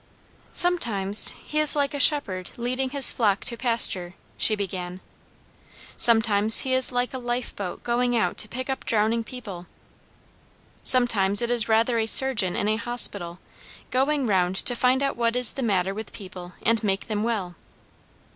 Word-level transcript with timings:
"Sometimes 0.51 1.35
he 1.45 1.59
is 1.59 1.75
like 1.75 1.93
a 1.93 1.99
shepherd 1.99 2.49
leading 2.57 2.89
his 2.89 3.11
flock 3.11 3.41
to 3.41 3.55
pasture," 3.55 4.15
she 4.35 4.55
began. 4.55 4.99
"Sometimes 5.95 6.61
he 6.61 6.73
is 6.73 6.91
like 6.91 7.13
a 7.13 7.19
lifeboat 7.19 7.83
going 7.83 8.17
out 8.17 8.35
to 8.39 8.47
pick 8.47 8.67
up 8.67 8.83
drowning 8.83 9.23
people. 9.23 9.67
Sometimes 10.83 11.39
it 11.39 11.51
is 11.51 11.69
rather 11.69 11.99
a 11.99 12.07
surgeon 12.07 12.55
in 12.55 12.67
a 12.67 12.77
hospital, 12.77 13.37
going 13.91 14.25
round 14.25 14.55
to 14.55 14.75
find 14.75 15.03
out 15.03 15.15
what 15.17 15.35
is 15.35 15.53
the 15.53 15.61
matter 15.61 15.93
with 15.93 16.13
people 16.13 16.53
and 16.63 16.83
make 16.83 17.05
them 17.05 17.21
well. 17.21 17.53